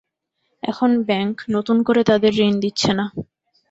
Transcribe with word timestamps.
এখন 0.63 0.89
ব্যাংক 1.07 1.35
নতুন 1.49 1.77
করে 1.83 2.01
তাঁদের 2.03 2.33
ঋণ 2.39 2.53
দিচ্ছে 2.59 2.91
না। 2.93 3.05